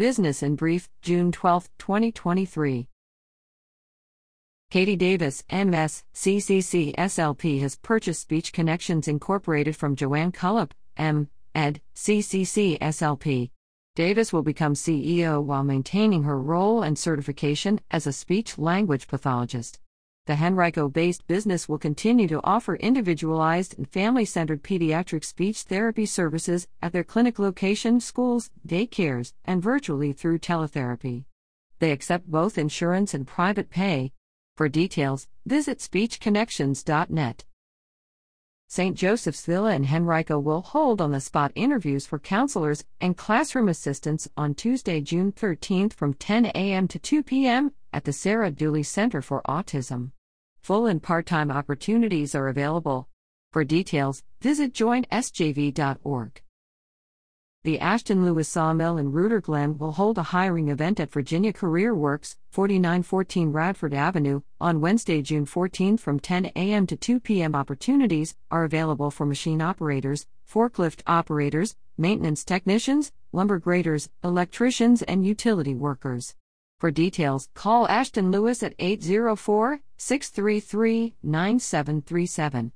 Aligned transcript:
Business 0.00 0.42
in 0.42 0.56
Brief, 0.56 0.88
June 1.02 1.30
12, 1.30 1.68
2023. 1.76 2.88
Katie 4.70 4.96
Davies, 4.96 5.44
MS, 5.52 6.04
CCC 6.14 6.94
SLP 6.96 7.60
has 7.60 7.76
purchased 7.76 8.22
Speech 8.22 8.50
Connections 8.54 9.08
Incorporated 9.08 9.76
from 9.76 9.94
JoAnn 9.94 10.32
Cullop, 10.32 10.72
M. 10.96 11.28
Ed, 11.54 11.82
CCC 11.94 12.78
SLP. 12.78 13.50
Davies 13.94 14.32
will 14.32 14.40
become 14.42 14.72
CEO 14.72 15.44
while 15.44 15.64
maintaining 15.64 16.22
her 16.22 16.40
role 16.40 16.82
and 16.82 16.98
certification 16.98 17.78
as 17.90 18.06
a 18.06 18.12
speech 18.14 18.56
language 18.56 19.06
pathologist. 19.06 19.80
The 20.30 20.36
Henrico 20.36 20.88
based 20.88 21.26
business 21.26 21.68
will 21.68 21.78
continue 21.78 22.28
to 22.28 22.40
offer 22.44 22.76
individualized 22.76 23.76
and 23.76 23.90
family 23.90 24.24
centered 24.24 24.62
pediatric 24.62 25.24
speech 25.24 25.62
therapy 25.62 26.06
services 26.06 26.68
at 26.80 26.92
their 26.92 27.02
clinic 27.02 27.40
location, 27.40 27.98
schools, 27.98 28.48
daycares, 28.64 29.32
and 29.44 29.60
virtually 29.60 30.12
through 30.12 30.38
teletherapy. 30.38 31.24
They 31.80 31.90
accept 31.90 32.30
both 32.30 32.58
insurance 32.58 33.12
and 33.12 33.26
private 33.26 33.70
pay. 33.70 34.12
For 34.56 34.68
details, 34.68 35.26
visit 35.46 35.80
speechconnections.net. 35.80 37.44
St. 38.68 38.96
Joseph's 38.96 39.44
Villa 39.44 39.72
and 39.72 39.86
Henrico 39.92 40.38
will 40.38 40.60
hold 40.60 41.00
on 41.00 41.10
the 41.10 41.18
spot 41.18 41.50
interviews 41.56 42.06
for 42.06 42.20
counselors 42.20 42.84
and 43.00 43.16
classroom 43.16 43.68
assistants 43.68 44.28
on 44.36 44.54
Tuesday, 44.54 45.00
June 45.00 45.32
13th 45.32 45.92
from 45.92 46.14
10 46.14 46.46
a.m. 46.54 46.86
to 46.86 47.00
2 47.00 47.24
p.m. 47.24 47.72
at 47.92 48.04
the 48.04 48.12
Sarah 48.12 48.52
Dooley 48.52 48.84
Center 48.84 49.20
for 49.20 49.42
Autism. 49.48 50.12
Full 50.62 50.86
and 50.86 51.02
part 51.02 51.26
time 51.26 51.50
opportunities 51.50 52.34
are 52.34 52.48
available. 52.48 53.08
For 53.52 53.64
details, 53.64 54.22
visit 54.40 54.72
joinsjv.org. 54.72 56.42
The 57.62 57.78
Ashton 57.78 58.24
Lewis 58.24 58.48
Sawmill 58.48 58.96
in 58.96 59.12
Ruther 59.12 59.42
Glen 59.42 59.76
will 59.76 59.92
hold 59.92 60.16
a 60.16 60.22
hiring 60.22 60.68
event 60.68 60.98
at 60.98 61.12
Virginia 61.12 61.52
Career 61.52 61.94
Works, 61.94 62.38
4914 62.52 63.52
Radford 63.52 63.92
Avenue, 63.92 64.40
on 64.58 64.80
Wednesday, 64.80 65.20
June 65.20 65.44
14 65.44 65.98
from 65.98 66.20
10 66.20 66.46
a.m. 66.56 66.86
to 66.86 66.96
2 66.96 67.20
p.m. 67.20 67.54
Opportunities 67.54 68.34
are 68.50 68.64
available 68.64 69.10
for 69.10 69.26
machine 69.26 69.60
operators, 69.60 70.26
forklift 70.50 71.02
operators, 71.06 71.76
maintenance 71.98 72.44
technicians, 72.44 73.12
lumber 73.30 73.58
graders, 73.58 74.08
electricians, 74.24 75.02
and 75.02 75.26
utility 75.26 75.74
workers. 75.74 76.34
For 76.80 76.90
details, 76.90 77.50
call 77.54 77.86
Ashton 77.88 78.30
Lewis 78.30 78.62
at 78.62 78.74
804 78.78 79.80
633 79.98 81.14
9737. 81.22 82.72